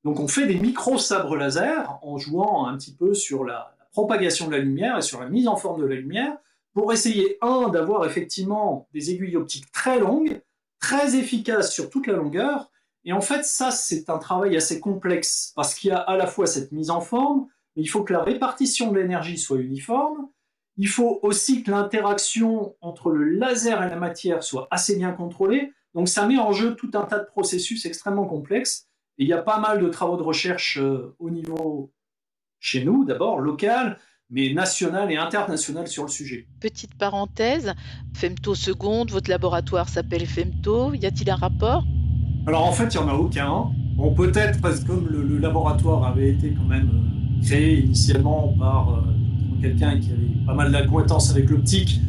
Donc 0.05 0.19
on 0.19 0.29
fait 0.29 0.47
des 0.47 0.59
micro-sabres 0.59 1.37
laser 1.37 1.99
en 2.03 2.17
jouant 2.19 2.67
un 2.67 2.77
petit 2.77 2.95
peu 2.95 3.15
sur 3.15 3.45
la, 3.45 3.75
propagation 3.93 4.47
de 4.47 4.53
la 4.53 4.59
lumière 4.59 4.99
et 4.99 5.03
sur 5.03 5.21
la 5.21 5.29
mise 5.29 5.47
en 5.47 5.57
forme 5.57 5.81
de 5.83 5.87
la 5.87 5.95
lumière 5.95 6.37
pour 6.73 6.93
essayer, 6.93 7.37
un, 7.43 7.69
d'avoir 7.69 8.07
effectivement 8.07 8.89
des 8.95 9.11
aiguilles 9.11 9.37
optiques 9.37 9.71
très 9.71 10.01
longues, 10.01 10.41
très 10.83 11.17
efficaces 11.17 11.73
sur 11.73 11.89
toute 11.89 12.07
la 12.07 12.15
longueur. 12.15 12.71
Et 13.05 13.13
en 13.15 13.23
fait, 13.23 13.45
ça, 13.45 13.71
c'est 13.71 14.11
un 14.11 14.19
travail 14.19 14.57
assez 14.57 14.81
complexe 14.81 15.53
parce 15.57 15.75
qu'il 15.75 15.89
y 15.89 15.93
a 15.93 15.99
à 15.99 16.17
la 16.17 16.27
fois 16.27 16.47
cette 16.47 16.73
mise 16.73 16.91
en 16.91 17.01
forme, 17.01 17.47
mais 17.75 17.83
il 17.83 17.87
faut 17.87 18.03
que 18.05 18.13
la 18.13 18.23
répartition 18.23 18.93
de 18.93 18.99
l'énergie 18.99 19.39
soit 19.39 19.59
uniforme, 19.59 20.29
il 20.77 20.89
faut 20.89 21.21
aussi 21.23 21.63
que 21.63 21.71
l'interaction 21.71 22.77
entre 22.81 23.11
le 23.11 23.25
laser 23.25 23.83
et 23.83 23.89
la 23.89 23.97
matière 23.97 24.43
soit 24.43 24.69
assez 24.71 24.97
bien 24.97 25.13
contrôlée. 25.13 25.73
Donc 25.95 26.09
ça 26.09 26.27
met 26.27 26.39
en 26.39 26.53
jeu 26.53 26.75
tout 26.75 26.91
un 26.95 27.05
tas 27.05 27.19
de 27.19 27.27
processus 27.27 27.87
extrêmement 27.87 28.27
complexes. 28.27 28.89
Et 29.19 29.25
il 29.25 29.29
y 29.29 29.33
a 29.33 29.43
pas 29.43 29.59
mal 29.59 29.81
de 29.81 29.89
travaux 29.89 30.17
de 30.17 30.23
recherche 30.23 30.79
euh, 30.79 31.15
au 31.19 31.31
niveau 31.31 31.93
chez 32.59 32.85
nous, 32.85 33.05
d'abord 33.05 33.41
local, 33.41 33.99
mais 34.33 34.55
national 34.55 35.13
et 35.13 35.17
international 35.17 35.87
sur 35.87 36.05
le 36.05 36.09
sujet. 36.09 36.47
Petite 36.59 36.95
parenthèse, 36.95 37.75
Femto 38.15 38.55
seconde, 38.55 39.11
votre 39.11 39.31
laboratoire 39.31 39.89
s'appelle 39.89 40.27
Femto, 40.27 40.95
y 40.95 41.05
a-t-il 41.05 41.31
un 41.31 41.37
rapport? 41.37 41.85
Alors 42.47 42.67
en 42.67 42.73
fait, 42.73 42.95
il 42.95 42.99
n'y 42.99 43.05
en 43.05 43.09
a 43.09 43.15
aucun. 43.15 43.67
Bon, 43.95 44.15
peut-être 44.15 44.61
parce 44.63 44.81
que 44.81 44.87
comme 44.87 45.07
le, 45.09 45.39
laboratoire 45.39 46.05
avait 46.07 46.31
été 46.31 46.55
quand 46.55 46.65
même 46.65 46.89
euh, 46.93 47.47
créé 47.47 47.81
initialement 47.81 48.55
par 48.59 48.95
euh, 48.95 49.03
quelqu'un 49.61 50.01
qui 50.01 50.11
avait 50.11 50.47
pas 50.47 50.55
mal 50.55 50.73
d'acquaintance 50.73 51.31
avec 51.31 51.51
l'optique, 51.51 52.01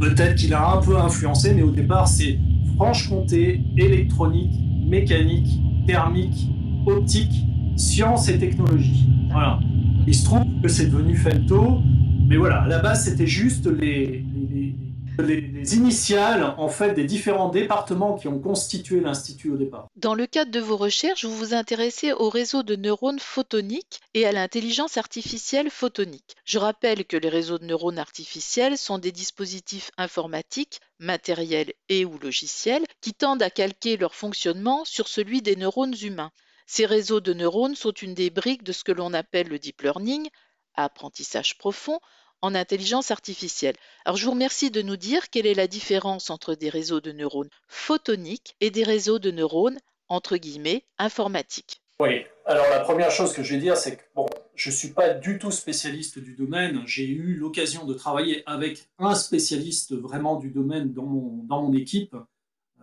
peut-être 0.00 0.34
qu'il 0.34 0.52
a 0.52 0.76
un 0.76 0.82
peu 0.82 0.98
influencé, 0.98 1.54
mais 1.54 1.62
au 1.62 1.70
départ, 1.70 2.08
c'est 2.08 2.38
Franche-Comté, 2.76 3.62
électronique, 3.76 4.52
mécanique, 4.86 5.60
thermique, 5.86 6.48
optique, 6.86 7.46
sciences 7.76 8.28
et 8.28 8.38
technologie. 8.38 9.06
Voilà. 9.30 9.60
Il 10.06 10.14
se 10.14 10.24
trouve 10.24 10.44
que 10.62 10.68
c'est 10.68 10.86
devenu 10.86 11.16
femto, 11.16 11.80
mais 12.28 12.36
voilà, 12.36 12.62
à 12.62 12.68
la 12.68 12.78
base 12.78 13.04
c'était 13.06 13.26
juste 13.26 13.66
les, 13.66 14.22
les, 14.50 14.74
les, 15.18 15.40
les, 15.40 15.76
initiales 15.76 16.54
en 16.58 16.68
fait 16.68 16.92
des 16.92 17.04
différents 17.04 17.48
départements 17.48 18.14
qui 18.14 18.28
ont 18.28 18.38
constitué 18.38 19.00
l'institut 19.00 19.50
au 19.50 19.56
départ. 19.56 19.86
Dans 19.96 20.14
le 20.14 20.26
cadre 20.26 20.50
de 20.50 20.60
vos 20.60 20.76
recherches, 20.76 21.24
vous 21.24 21.34
vous 21.34 21.54
intéressez 21.54 22.12
au 22.12 22.28
réseau 22.28 22.62
de 22.62 22.76
neurones 22.76 23.18
photoniques 23.18 24.00
et 24.12 24.26
à 24.26 24.32
l'intelligence 24.32 24.98
artificielle 24.98 25.70
photonique. 25.70 26.36
Je 26.44 26.58
rappelle 26.58 27.06
que 27.06 27.16
les 27.16 27.30
réseaux 27.30 27.58
de 27.58 27.64
neurones 27.64 27.98
artificiels 27.98 28.76
sont 28.76 28.98
des 28.98 29.12
dispositifs 29.12 29.90
informatiques, 29.96 30.80
matériels 30.98 31.72
et 31.88 32.04
ou 32.04 32.18
logiciels 32.18 32.84
qui 33.00 33.14
tendent 33.14 33.42
à 33.42 33.48
calquer 33.48 33.96
leur 33.96 34.14
fonctionnement 34.14 34.84
sur 34.84 35.08
celui 35.08 35.40
des 35.40 35.56
neurones 35.56 35.94
humains. 36.02 36.30
Ces 36.66 36.86
réseaux 36.86 37.20
de 37.20 37.34
neurones 37.34 37.74
sont 37.74 37.92
une 37.92 38.14
des 38.14 38.30
briques 38.30 38.64
de 38.64 38.72
ce 38.72 38.84
que 38.84 38.92
l'on 38.92 39.12
appelle 39.12 39.48
le 39.48 39.58
deep 39.58 39.82
learning, 39.82 40.28
apprentissage 40.74 41.58
profond, 41.58 42.00
en 42.42 42.54
intelligence 42.54 43.10
artificielle. 43.10 43.76
Alors 44.04 44.16
je 44.16 44.24
vous 44.26 44.32
remercie 44.32 44.70
de 44.70 44.82
nous 44.82 44.96
dire 44.96 45.30
quelle 45.30 45.46
est 45.46 45.54
la 45.54 45.66
différence 45.66 46.30
entre 46.30 46.54
des 46.54 46.68
réseaux 46.68 47.00
de 47.00 47.12
neurones 47.12 47.48
photoniques 47.68 48.56
et 48.60 48.70
des 48.70 48.82
réseaux 48.82 49.18
de 49.18 49.30
neurones 49.30 49.78
entre 50.08 50.36
guillemets 50.36 50.84
informatiques. 50.98 51.80
Oui, 52.00 52.24
alors 52.44 52.68
la 52.70 52.80
première 52.80 53.10
chose 53.10 53.32
que 53.32 53.42
je 53.42 53.54
vais 53.54 53.60
dire, 53.60 53.76
c'est 53.76 53.96
que 53.96 54.02
bon, 54.14 54.26
je 54.54 54.68
ne 54.68 54.74
suis 54.74 54.88
pas 54.88 55.14
du 55.14 55.38
tout 55.38 55.50
spécialiste 55.50 56.18
du 56.18 56.34
domaine. 56.34 56.82
J'ai 56.86 57.06
eu 57.06 57.34
l'occasion 57.36 57.86
de 57.86 57.94
travailler 57.94 58.42
avec 58.46 58.88
un 58.98 59.14
spécialiste 59.14 59.94
vraiment 59.94 60.36
du 60.36 60.50
domaine 60.50 60.92
dans 60.92 61.06
mon, 61.06 61.44
dans 61.44 61.62
mon 61.62 61.72
équipe, 61.72 62.14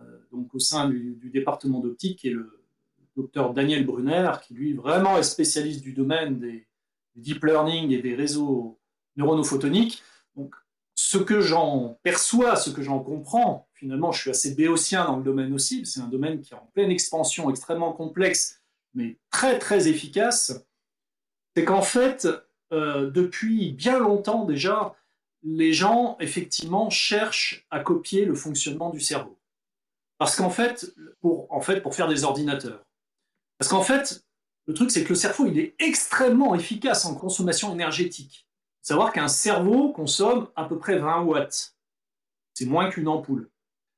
euh, 0.00 0.02
donc 0.32 0.54
au 0.54 0.58
sein 0.58 0.88
du, 0.88 1.16
du 1.20 1.30
département 1.30 1.80
d'optique, 1.80 2.20
qui 2.20 2.28
est 2.28 2.32
le 2.32 2.61
docteur 3.16 3.52
Daniel 3.52 3.84
Brunner, 3.84 4.32
qui 4.46 4.54
lui 4.54 4.74
vraiment 4.74 5.18
est 5.18 5.22
spécialiste 5.22 5.82
du 5.82 5.92
domaine 5.92 6.38
des, 6.38 6.66
deep 7.16 7.44
learning 7.44 7.90
et 7.92 8.02
des 8.02 8.14
réseaux 8.14 8.78
neuronophotoniques. 9.16 10.02
Donc, 10.36 10.54
ce 10.94 11.18
que 11.18 11.40
j'en 11.40 11.98
perçois, 12.02 12.56
ce 12.56 12.70
que 12.70 12.82
j'en 12.82 13.00
comprends, 13.00 13.68
finalement, 13.74 14.12
je 14.12 14.20
suis 14.20 14.30
assez 14.30 14.54
béotien 14.54 15.04
dans 15.04 15.16
le 15.16 15.22
domaine 15.22 15.52
aussi, 15.52 15.84
c'est 15.86 16.00
un 16.00 16.08
domaine 16.08 16.40
qui 16.40 16.52
est 16.52 16.56
en 16.56 16.70
pleine 16.74 16.90
expansion, 16.90 17.50
extrêmement 17.50 17.92
complexe, 17.92 18.60
mais 18.94 19.18
très 19.30 19.58
très 19.58 19.88
efficace, 19.88 20.64
c'est 21.56 21.64
qu'en 21.64 21.82
fait, 21.82 22.28
euh, 22.72 23.10
depuis 23.10 23.72
bien 23.72 23.98
longtemps 23.98 24.44
déjà, 24.44 24.94
les 25.42 25.72
gens, 25.72 26.16
effectivement, 26.20 26.88
cherchent 26.88 27.66
à 27.70 27.80
copier 27.80 28.24
le 28.24 28.34
fonctionnement 28.34 28.90
du 28.90 29.00
cerveau. 29.00 29.38
Parce 30.18 30.36
qu'en 30.36 30.50
fait, 30.50 30.94
pour, 31.20 31.50
en 31.50 31.60
fait, 31.60 31.80
pour 31.80 31.94
faire 31.94 32.06
des 32.06 32.22
ordinateurs. 32.22 32.84
Parce 33.62 33.70
qu'en 33.70 33.82
fait, 33.82 34.24
le 34.66 34.74
truc, 34.74 34.90
c'est 34.90 35.04
que 35.04 35.10
le 35.10 35.14
cerveau, 35.14 35.46
il 35.46 35.56
est 35.56 35.76
extrêmement 35.78 36.56
efficace 36.56 37.04
en 37.04 37.14
consommation 37.14 37.72
énergétique 37.72 38.48
savoir 38.80 39.12
qu'un 39.12 39.28
cerveau 39.28 39.92
consomme 39.92 40.48
à 40.56 40.64
peu 40.64 40.78
près 40.78 40.98
20 40.98 41.22
watts. 41.22 41.76
C'est 42.54 42.64
moins 42.64 42.90
qu'une 42.90 43.06
ampoule. 43.06 43.48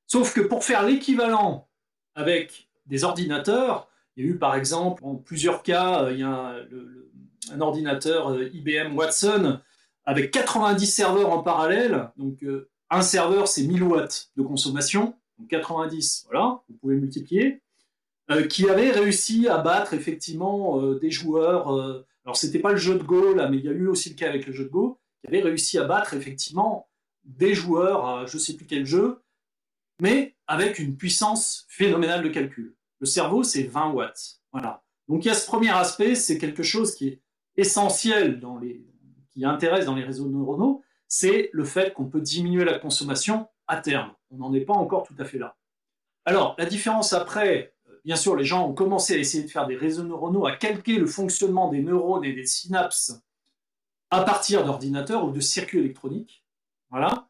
Sauf 0.06 0.34
que 0.34 0.42
pour 0.42 0.64
faire 0.64 0.82
l'équivalent 0.82 1.66
avec 2.14 2.68
des 2.84 3.04
ordinateurs, 3.04 3.88
il 4.18 4.26
y 4.26 4.28
a 4.28 4.32
eu 4.32 4.36
par 4.36 4.54
exemple, 4.54 5.02
en 5.02 5.14
plusieurs 5.14 5.62
cas, 5.62 6.02
euh, 6.02 6.66
un 7.50 7.60
ordinateur 7.62 8.32
euh, 8.32 8.50
IBM 8.52 8.94
Watson 8.94 9.60
avec 10.04 10.30
90 10.30 10.86
serveurs 10.86 11.30
en 11.30 11.42
parallèle. 11.42 12.10
Donc 12.18 12.42
euh, 12.42 12.68
un 12.90 13.00
serveur, 13.00 13.48
c'est 13.48 13.62
1000 13.62 13.82
watts 13.82 14.30
de 14.36 14.42
consommation. 14.42 15.14
Donc 15.38 15.48
90, 15.48 16.26
voilà, 16.26 16.60
vous 16.68 16.76
pouvez 16.76 16.96
multiplier. 16.96 17.62
Qui 18.48 18.68
avait 18.68 18.90
réussi 18.90 19.48
à 19.48 19.58
battre 19.58 19.94
effectivement 19.94 20.80
des 20.94 21.10
joueurs 21.10 22.04
alors, 22.24 22.36
c'était 22.36 22.58
pas 22.58 22.70
le 22.70 22.78
jeu 22.78 22.98
de 22.98 23.02
Go, 23.02 23.34
là, 23.34 23.48
mais 23.48 23.58
il 23.58 23.64
y 23.64 23.68
a 23.68 23.72
eu 23.72 23.86
aussi 23.86 24.10
le 24.10 24.14
cas 24.14 24.28
avec 24.28 24.46
le 24.46 24.52
jeu 24.52 24.64
de 24.64 24.70
Go, 24.70 24.98
qui 25.20 25.28
avait 25.28 25.42
réussi 25.42 25.78
à 25.78 25.84
battre 25.84 26.14
effectivement 26.14 26.88
des 27.24 27.54
joueurs 27.54 28.06
à 28.06 28.26
je 28.26 28.38
sais 28.38 28.54
plus 28.54 28.66
quel 28.66 28.86
jeu, 28.86 29.22
mais 30.00 30.34
avec 30.46 30.78
une 30.78 30.96
puissance 30.96 31.66
phénoménale 31.68 32.22
de 32.22 32.28
calcul. 32.28 32.74
Le 33.00 33.06
cerveau, 33.06 33.42
c'est 33.42 33.64
20 33.64 33.90
watts. 33.90 34.40
Voilà. 34.52 34.82
Donc, 35.08 35.24
il 35.24 35.28
y 35.28 35.30
a 35.30 35.34
ce 35.34 35.46
premier 35.46 35.70
aspect, 35.70 36.14
c'est 36.14 36.38
quelque 36.38 36.62
chose 36.62 36.94
qui 36.94 37.08
est 37.08 37.22
essentiel 37.56 38.40
dans 38.40 38.58
les, 38.58 38.86
qui 39.32 39.44
intéresse 39.44 39.84
dans 39.84 39.94
les 39.94 40.04
réseaux 40.04 40.28
neuronaux, 40.28 40.82
c'est 41.06 41.50
le 41.52 41.64
fait 41.64 41.92
qu'on 41.92 42.06
peut 42.06 42.22
diminuer 42.22 42.64
la 42.64 42.78
consommation 42.78 43.48
à 43.66 43.76
terme. 43.76 44.14
On 44.30 44.38
n'en 44.38 44.54
est 44.54 44.62
pas 44.62 44.72
encore 44.72 45.06
tout 45.06 45.14
à 45.18 45.24
fait 45.26 45.38
là. 45.38 45.56
Alors, 46.24 46.54
la 46.56 46.64
différence 46.64 47.12
après 47.12 47.73
bien 48.04 48.16
sûr, 48.16 48.36
les 48.36 48.44
gens 48.44 48.68
ont 48.68 48.74
commencé 48.74 49.14
à 49.14 49.18
essayer 49.18 49.44
de 49.44 49.50
faire 49.50 49.66
des 49.66 49.76
réseaux 49.76 50.04
neuronaux, 50.04 50.46
à 50.46 50.56
calquer 50.56 50.98
le 50.98 51.06
fonctionnement 51.06 51.68
des 51.70 51.82
neurones 51.82 52.24
et 52.24 52.32
des 52.32 52.46
synapses 52.46 53.14
à 54.10 54.22
partir 54.22 54.64
d'ordinateurs 54.64 55.24
ou 55.24 55.30
de 55.30 55.40
circuits 55.40 55.78
électroniques. 55.78 56.44
Voilà. 56.90 57.28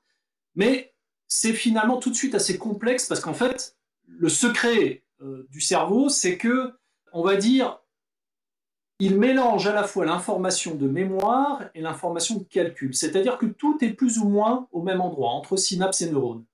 Mais 0.54 0.94
c'est 1.28 1.52
finalement 1.52 1.98
tout 1.98 2.10
de 2.10 2.16
suite 2.16 2.34
assez 2.34 2.58
complexe 2.58 3.06
parce 3.06 3.20
qu'en 3.20 3.34
fait, 3.34 3.76
le 4.06 4.28
secret 4.28 5.04
euh, 5.22 5.46
du 5.50 5.60
cerveau, 5.60 6.08
c'est 6.08 6.36
que, 6.36 6.72
on 7.12 7.22
va 7.22 7.36
dire, 7.36 7.80
il 8.98 9.18
mélange 9.18 9.66
à 9.66 9.72
la 9.72 9.84
fois 9.84 10.04
l'information 10.04 10.74
de 10.74 10.86
mémoire 10.86 11.62
et 11.74 11.80
l'information 11.80 12.36
de 12.36 12.44
calcul. 12.44 12.94
C'est-à-dire 12.94 13.38
que 13.38 13.46
tout 13.46 13.78
est 13.82 13.92
plus 13.92 14.18
ou 14.18 14.28
moins 14.28 14.68
au 14.72 14.82
même 14.82 15.00
endroit, 15.00 15.30
entre 15.30 15.56
synapses 15.56 16.02
et 16.02 16.10
neurones. 16.10 16.44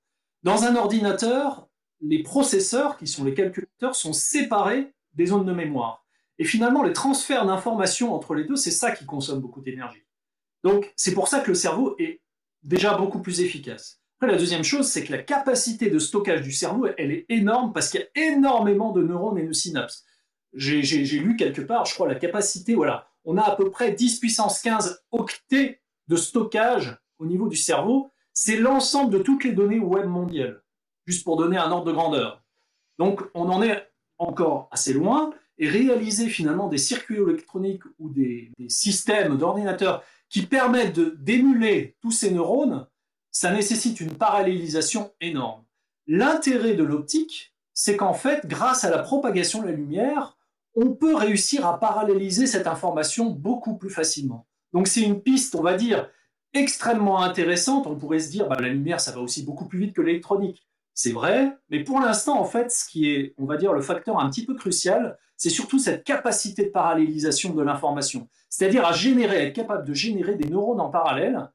Dans 0.43 0.65
un 0.65 0.77
ordinateur, 0.77 1.69
les 2.01 2.23
processeurs, 2.23 2.97
qui 2.97 3.07
sont 3.07 3.25
les 3.25 3.35
calculateurs, 3.35 3.95
sont 3.95 4.13
séparés 4.13 4.93
des 5.15 5.27
zones 5.27 5.45
de 5.45 5.53
mémoire. 5.53 6.05
Et 6.39 6.45
finalement, 6.45 6.83
les 6.83 6.93
transferts 6.93 7.45
d'informations 7.45 8.15
entre 8.15 8.35
les 8.35 8.45
deux, 8.45 8.57
c'est 8.57 8.71
ça 8.71 8.91
qui 8.91 9.05
consomme 9.05 9.41
beaucoup 9.41 9.61
d'énergie. 9.61 10.03
Donc, 10.65 10.93
c'est 10.97 11.15
pour 11.15 11.29
ça 11.29 11.41
que 11.41 11.49
le 11.49 11.55
cerveau 11.55 11.97
est 11.99 12.23
déjà 12.63 12.95
beaucoup 12.95 13.21
plus 13.21 13.41
efficace. 13.41 14.01
Après, 14.19 14.33
la 14.33 14.39
deuxième 14.39 14.65
chose, 14.65 14.87
c'est 14.87 15.05
que 15.05 15.13
la 15.13 15.23
capacité 15.23 15.91
de 15.91 15.99
stockage 15.99 16.43
du 16.43 16.53
cerveau, 16.53 16.87
elle 16.99 17.11
est 17.11 17.27
énorme 17.29 17.73
parce 17.73 17.91
qu'il 17.91 18.01
y 18.01 18.21
a 18.21 18.29
énormément 18.29 18.93
de 18.93 19.03
neurones 19.03 19.39
et 19.39 19.47
de 19.47 19.53
synapses. 19.53 20.05
J'ai 20.53 20.83
lu 21.19 21.37
quelque 21.37 21.63
part, 21.63 21.85
je 21.85 21.95
crois, 21.95 22.09
la 22.09 22.17
capacité, 22.17 22.75
voilà, 22.75 23.07
on 23.25 23.37
a 23.37 23.43
à 23.43 23.57
peu 23.57 23.71
près 23.71 23.93
10 23.93 24.19
puissance 24.19 24.61
15 24.61 25.05
octets 25.11 25.81
de 26.09 26.17
stockage 26.17 26.99
au 27.19 27.27
niveau 27.27 27.49
du 27.49 27.57
cerveau. 27.57 28.11
C'est 28.33 28.57
l'ensemble 28.57 29.13
de 29.13 29.23
toutes 29.23 29.45
les 29.45 29.53
données 29.53 29.79
web 29.79 30.07
mondiales 30.07 30.63
juste 31.07 31.25
pour 31.25 31.37
donner 31.37 31.57
un 31.57 31.71
ordre 31.71 31.87
de 31.87 31.93
grandeur. 31.93 32.43
Donc 32.99 33.23
on 33.35 33.49
en 33.49 33.63
est 33.63 33.89
encore 34.19 34.69
assez 34.71 34.93
loin, 34.93 35.33
et 35.61 35.69
réaliser 35.69 36.29
finalement 36.29 36.69
des 36.69 36.79
circuits 36.79 37.19
électroniques 37.19 37.85
ou 37.99 38.09
des, 38.09 38.51
systèmes 38.69 39.37
d'ordinateurs 39.37 40.03
qui 40.31 40.43
permettent 40.47 40.99
d'émuler 41.23 41.97
tous 42.01 42.13
ces 42.13 42.31
neurones, 42.31 42.89
ça 43.31 43.53
nécessite 43.53 44.01
une 44.01 44.15
parallélisation 44.15 45.13
énorme. 45.21 45.63
L'intérêt 46.07 46.75
de 46.75 46.83
l'optique, 46.83 47.55
c'est 47.75 47.97
qu'en 47.97 48.15
fait, 48.15 48.47
grâce 48.47 48.85
à 48.85 48.91
la 48.91 48.99
propagation 48.99 49.61
de 49.61 49.67
la 49.67 49.73
lumière, 49.73 50.39
on 50.75 50.93
peut 50.93 51.15
réussir 51.15 51.67
à 51.67 51.79
paralléliser 51.79 52.47
cette 52.47 52.67
information 52.67 53.27
beaucoup 53.27 53.77
plus 53.77 53.91
facilement. 53.91 54.47
Donc 54.73 54.89
c'est 54.89 55.03
une 55.03 55.21
piste, 55.21 55.55
on 55.55 55.63
va 55.63 55.77
dire, 55.77 56.09
extrêmement 56.55 57.23
intéressante. 57.23 57.87
On 57.87 57.97
pourrait 57.97 58.21
se 58.21 58.31
dire, 58.31 58.49
bah, 58.49 58.57
la 58.59 58.69
lumière, 58.69 59.01
ça 59.01 59.13
va 59.13 59.21
aussi 59.21 59.45
beaucoup 59.45 59.67
plus 59.67 59.79
vite 59.79 59.95
que 59.95 60.01
l'électronique. 60.01 60.67
C'est 61.03 61.13
vrai, 61.13 61.57
mais 61.71 61.83
pour 61.83 61.99
l'instant, 61.99 62.39
en 62.39 62.45
fait, 62.45 62.71
ce 62.71 62.87
qui 62.87 63.09
est, 63.09 63.35
on 63.39 63.47
va 63.47 63.57
dire, 63.57 63.73
le 63.73 63.81
facteur 63.81 64.21
un 64.21 64.29
petit 64.29 64.45
peu 64.45 64.55
crucial, 64.55 65.17
c'est 65.39 65.49
surtout 65.49 65.79
cette 65.79 66.05
capacité 66.05 66.67
de 66.67 66.69
parallélisation 66.69 67.55
de 67.55 67.63
l'information. 67.63 68.29
C'est-à-dire 68.51 68.85
à 68.85 68.93
générer, 68.93 69.47
être 69.47 69.55
capable 69.55 69.89
de 69.89 69.95
générer 69.95 70.35
des 70.35 70.47
neurones 70.47 70.79
en 70.79 70.91
parallèle 70.91 71.51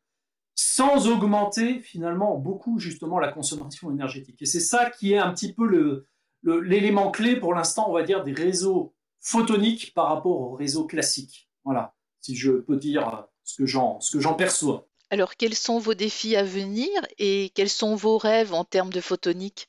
sans 0.55 1.07
augmenter 1.07 1.79
finalement 1.79 2.39
beaucoup 2.39 2.79
justement 2.79 3.19
la 3.19 3.31
consommation 3.31 3.91
énergétique. 3.91 4.41
Et 4.41 4.47
c'est 4.47 4.59
ça 4.59 4.89
qui 4.89 5.13
est 5.13 5.19
un 5.19 5.31
petit 5.31 5.53
peu 5.53 6.07
l'élément 6.41 7.11
clé 7.11 7.35
pour 7.35 7.53
l'instant, 7.53 7.87
on 7.87 7.93
va 7.93 8.01
dire, 8.01 8.23
des 8.23 8.33
réseaux 8.33 8.95
photoniques 9.19 9.93
par 9.93 10.07
rapport 10.07 10.41
aux 10.41 10.55
réseaux 10.55 10.87
classiques. 10.87 11.51
Voilà, 11.63 11.93
si 12.19 12.35
je 12.35 12.49
peux 12.49 12.77
dire 12.77 13.27
ce 13.43 13.57
que 13.57 13.67
j'en 13.67 14.33
perçois. 14.35 14.87
Alors, 15.11 15.35
quels 15.35 15.55
sont 15.55 15.79
vos 15.79 15.93
défis 15.93 16.35
à 16.35 16.43
venir 16.43 16.89
et 17.19 17.51
quels 17.53 17.69
sont 17.69 17.95
vos 17.95 18.17
rêves 18.17 18.53
en 18.53 18.63
termes 18.63 18.91
de 18.91 19.01
photonique? 19.01 19.67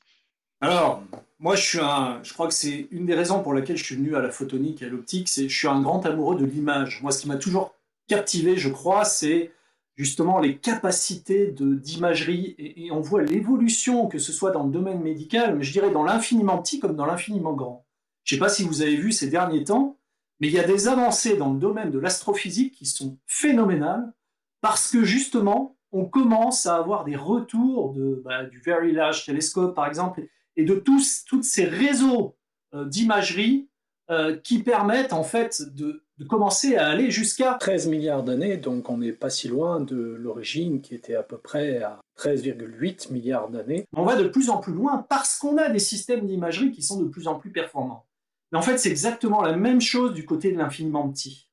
Alors, 0.61 1.03
moi, 1.39 1.55
je 1.55 1.61
suis 1.61 1.79
un, 1.79 2.19
je 2.23 2.33
crois 2.33 2.47
que 2.47 2.53
c'est 2.53 2.87
une 2.91 3.05
des 3.05 3.13
raisons 3.13 3.43
pour 3.43 3.53
laquelle 3.53 3.77
je 3.77 3.83
suis 3.83 3.95
venu 3.95 4.15
à 4.15 4.21
la 4.21 4.31
photonique 4.31 4.81
et 4.81 4.85
à 4.85 4.89
l'optique, 4.89 5.29
c'est 5.29 5.47
je 5.47 5.55
suis 5.55 5.67
un 5.67 5.81
grand 5.81 6.03
amoureux 6.05 6.35
de 6.35 6.45
l'image. 6.45 7.01
Moi, 7.03 7.11
ce 7.11 7.21
qui 7.21 7.27
m'a 7.27 7.37
toujours 7.37 7.75
captivé, 8.07 8.57
je 8.57 8.69
crois, 8.69 9.05
c'est 9.05 9.51
justement 9.95 10.39
les 10.39 10.57
capacités 10.57 11.51
d'imagerie 11.51 12.55
et, 12.57 12.91
on 12.91 13.01
voit 13.01 13.21
l'évolution, 13.21 14.07
que 14.07 14.19
ce 14.19 14.31
soit 14.31 14.51
dans 14.51 14.63
le 14.63 14.71
domaine 14.71 15.01
médical, 15.01 15.55
mais 15.55 15.63
je 15.63 15.71
dirais 15.71 15.91
dans 15.91 16.03
l'infiniment 16.03 16.57
petit 16.59 16.79
comme 16.79 16.95
dans 16.95 17.05
l'infiniment 17.05 17.53
grand. 17.53 17.85
Je 18.23 18.35
ne 18.35 18.39
sais 18.39 18.43
pas 18.43 18.49
si 18.49 18.63
vous 18.63 18.81
avez 18.81 18.95
vu 18.95 19.11
ces 19.11 19.29
derniers 19.29 19.63
temps, 19.63 19.97
mais 20.39 20.47
il 20.47 20.53
y 20.53 20.59
a 20.59 20.63
des 20.63 20.87
avancées 20.87 21.37
dans 21.37 21.53
le 21.53 21.59
domaine 21.59 21.91
de 21.91 21.99
l'astrophysique 21.99 22.73
qui 22.73 22.85
sont 22.85 23.17
phénoménales 23.25 24.11
parce 24.61 24.91
que 24.91 25.03
justement, 25.03 25.77
on 25.91 26.05
commence 26.05 26.65
à 26.65 26.75
avoir 26.75 27.05
des 27.05 27.15
retours 27.15 27.93
de, 27.93 28.21
bah, 28.23 28.43
du 28.45 28.59
Very 28.59 28.91
Large 28.91 29.25
Telescope, 29.25 29.75
par 29.75 29.87
exemple, 29.87 30.27
et 30.55 30.65
de 30.65 30.75
tous, 30.75 31.25
ces 31.41 31.65
réseaux 31.65 32.35
euh, 32.73 32.85
d'imagerie 32.85 33.69
euh, 34.09 34.37
qui 34.37 34.63
permettent 34.63 35.13
en 35.13 35.23
fait 35.23 35.61
de 35.75 36.01
commencer 36.25 36.75
à 36.75 36.87
aller 36.87 37.11
jusqu'à 37.11 37.53
13 37.53 37.87
milliards 37.87 38.23
d'années, 38.23 38.57
donc 38.57 38.89
on 38.89 38.97
n'est 38.97 39.13
pas 39.13 39.29
si 39.29 39.47
loin 39.47 39.79
de 39.79 39.95
l'origine 39.95 40.81
qui 40.81 40.95
était 40.95 41.15
à 41.15 41.23
peu 41.23 41.37
près 41.37 41.83
à 41.83 41.99
13,8 42.17 43.11
milliards 43.11 43.49
d'années. 43.49 43.85
On 43.95 44.03
va 44.03 44.15
de 44.15 44.27
plus 44.27 44.49
en 44.49 44.57
plus 44.57 44.73
loin 44.73 45.05
parce 45.09 45.37
qu'on 45.37 45.57
a 45.57 45.69
des 45.69 45.79
systèmes 45.79 46.25
d'imagerie 46.25 46.71
qui 46.71 46.81
sont 46.81 47.01
de 47.01 47.07
plus 47.07 47.27
en 47.27 47.35
plus 47.35 47.51
performants. 47.51 48.05
Mais 48.51 48.57
en 48.57 48.61
fait, 48.61 48.77
c'est 48.77 48.89
exactement 48.89 49.41
la 49.41 49.55
même 49.55 49.81
chose 49.81 50.13
du 50.13 50.25
côté 50.25 50.51
de 50.51 50.57
l'infiniment 50.57 51.07
petit. 51.09 51.46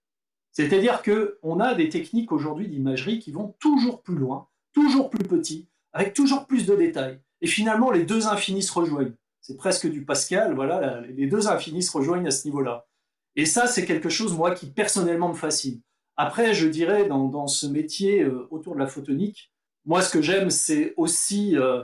C'est-à-dire 0.54 1.02
qu'on 1.02 1.60
a 1.60 1.74
des 1.74 1.88
techniques 1.88 2.32
aujourd'hui 2.32 2.68
d'imagerie 2.68 3.18
qui 3.18 3.32
vont 3.32 3.54
toujours 3.58 4.02
plus 4.02 4.14
loin, 4.14 4.48
toujours 4.72 5.10
plus 5.10 5.24
petit, 5.24 5.68
avec 5.92 6.14
toujours 6.14 6.46
plus 6.46 6.64
de 6.64 6.76
détails. 6.76 7.20
Et 7.40 7.48
finalement, 7.48 7.90
les 7.90 8.04
deux 8.04 8.28
infinis 8.28 8.62
se 8.62 8.72
rejoignent. 8.72 9.14
C'est 9.40 9.56
presque 9.56 9.90
du 9.90 10.04
Pascal, 10.04 10.54
voilà, 10.54 11.02
les 11.02 11.26
deux 11.26 11.48
infinis 11.48 11.82
se 11.82 11.92
rejoignent 11.92 12.28
à 12.28 12.30
ce 12.30 12.46
niveau-là. 12.46 12.86
Et 13.36 13.46
ça, 13.46 13.66
c'est 13.66 13.84
quelque 13.84 14.08
chose, 14.08 14.34
moi, 14.34 14.54
qui 14.54 14.70
personnellement 14.70 15.28
me 15.28 15.34
fascine. 15.34 15.80
Après, 16.16 16.54
je 16.54 16.68
dirais, 16.68 17.06
dans, 17.06 17.48
ce 17.48 17.66
métier 17.66 18.22
euh, 18.22 18.46
autour 18.50 18.74
de 18.74 18.78
la 18.78 18.86
photonique, 18.86 19.52
moi, 19.84 20.02
ce 20.02 20.12
que 20.12 20.22
j'aime, 20.22 20.50
c'est 20.50 20.94
aussi 20.96 21.58
euh, 21.58 21.82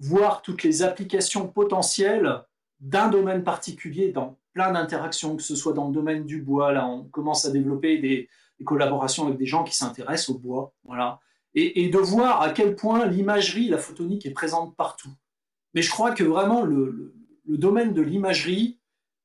voir 0.00 0.42
toutes 0.42 0.64
les 0.64 0.82
applications 0.82 1.46
potentielles 1.46 2.42
d'un 2.80 3.08
domaine 3.08 3.44
particulier 3.44 4.10
dans 4.10 4.39
plein 4.52 4.72
d'interactions, 4.72 5.36
que 5.36 5.42
ce 5.42 5.56
soit 5.56 5.72
dans 5.72 5.88
le 5.88 5.92
domaine 5.92 6.24
du 6.24 6.42
bois. 6.42 6.72
Là, 6.72 6.86
on 6.86 7.04
commence 7.04 7.44
à 7.44 7.50
développer 7.50 7.98
des, 7.98 8.28
collaborations 8.64 9.26
avec 9.26 9.38
des 9.38 9.46
gens 9.46 9.64
qui 9.64 9.74
s'intéressent 9.74 10.28
au 10.30 10.38
bois. 10.38 10.74
Voilà. 10.84 11.18
Et, 11.54 11.88
de 11.88 11.98
voir 11.98 12.42
à 12.42 12.50
quel 12.50 12.76
point 12.76 13.06
l'imagerie, 13.06 13.68
la 13.68 13.78
photonique 13.78 14.26
est 14.26 14.32
présente 14.32 14.76
partout. 14.76 15.12
Mais 15.72 15.82
je 15.82 15.90
crois 15.90 16.12
que 16.12 16.24
vraiment, 16.24 16.62
le 16.62 17.14
domaine 17.46 17.94
de 17.94 18.02
l'imagerie, 18.02 18.80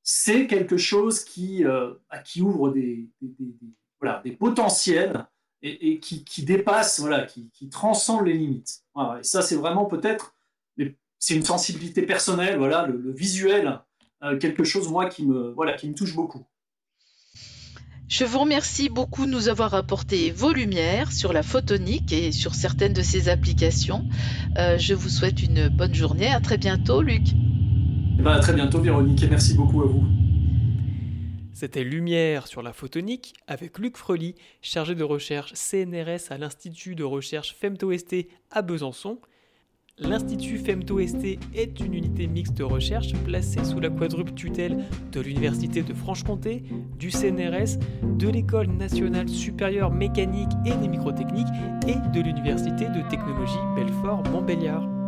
c'est 0.08 0.46
quelque 0.46 0.78
chose 0.78 1.24
qui, 1.24 1.66
euh, 1.66 1.96
bah, 2.12 2.20
qui 2.20 2.42
ouvre 2.42 2.70
des, 2.70 3.10
voilà, 4.00 4.22
des 4.24 4.32
potentiels 4.32 5.26
et, 5.64 6.00
qui, 6.00 6.44
dépasse, 6.44 7.00
voilà, 7.00 7.26
qui, 7.26 7.70
transcende 7.72 8.28
les 8.28 8.34
limites. 8.34 8.84
et 9.20 9.24
ça, 9.24 9.42
c'est 9.42 9.56
vraiment 9.56 9.86
peut-être, 9.86 10.36
c'est 11.18 11.36
une 11.36 11.44
sensibilité 11.44 12.04
personnelle, 12.04 12.60
voilà, 12.60 12.86
le, 12.86 13.12
visuel, 13.12 13.82
quelque 14.40 14.64
chose, 14.64 14.90
moi, 14.90 15.08
qui 15.08 15.26
me, 15.26 15.52
voilà, 15.52 15.74
qui 15.74 15.88
me 15.88 15.94
touche 15.94 16.16
beaucoup. 16.16 16.46
Je 18.08 18.24
vous 18.24 18.40
remercie 18.40 18.88
beaucoup 18.88 19.26
de 19.26 19.32
nous 19.32 19.50
avoir 19.50 19.74
apporté 19.74 20.30
vos 20.30 20.54
lumières 20.54 21.12
sur 21.12 21.34
la 21.34 21.42
photonique 21.42 22.14
et 22.14 22.32
sur 22.32 22.54
certaines 22.54 22.94
de 22.94 23.02
ses 23.02 23.30
applications. 23.30 24.06
Euh, 24.60 24.78
je 24.78 24.94
vous 24.94 25.10
souhaite 25.10 25.42
une 25.42 25.70
bonne 25.70 25.94
journée. 25.96 26.28
À 26.28 26.40
très 26.40 26.60
bientôt, 26.60 27.02
Luc. 27.02 27.24
Eh 28.20 28.22
ben, 28.22 28.34
à 28.34 28.40
très 28.40 28.54
bientôt, 28.54 28.80
Véronique, 28.80 29.24
et 29.24 29.28
merci 29.28 29.56
beaucoup 29.56 29.82
à 29.82 29.88
vous. 29.88 30.06
C'était 31.52 31.84
Lumière 31.84 32.46
sur 32.46 32.62
la 32.62 32.74
photonique 32.74 33.34
avec 33.48 33.80
Luc 33.80 33.98
Frely, 33.98 34.36
chargé 34.62 34.94
de 34.94 35.04
recherche 35.04 35.54
CNRS 35.54 36.30
à 36.32 36.38
l'Institut 36.38 36.94
de 36.94 37.04
recherche 37.04 37.56
FemtoST 37.60 38.28
à 38.52 38.62
Besançon. 38.62 39.20
L'Institut 39.98 40.58
FemtoST 40.58 41.40
est 41.56 41.80
une 41.80 41.94
unité 41.94 42.28
mixte 42.28 42.56
de 42.56 42.66
recherche 42.66 43.14
placée 43.24 43.64
sous 43.64 43.80
la 43.80 43.90
quadruple 43.90 44.34
tutelle 44.34 44.84
de 45.14 45.22
l'Université 45.22 45.84
de 45.84 45.94
Franche-Comté, 45.94 46.66
du 47.00 47.12
CNRS, 47.12 47.80
de 48.04 48.28
l'École 48.28 48.68
nationale 48.68 49.30
supérieure 49.30 49.92
mécanique 49.92 50.52
et 50.66 50.76
des 50.76 50.90
microtechniques 50.90 51.48
et 51.88 51.96
de 52.14 52.22
l'Université 52.22 52.90
de 52.90 53.10
technologie 53.10 53.54
Belfort-Montbéliard. 53.78 55.05